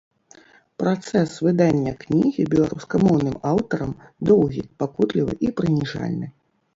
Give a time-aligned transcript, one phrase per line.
[0.83, 3.91] Працэс выдання кнігі беларускамоўным аўтарам
[4.31, 6.27] доўгі, пакутлівы і прыніжальны.